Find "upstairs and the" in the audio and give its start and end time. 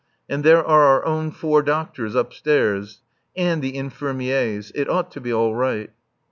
2.15-3.75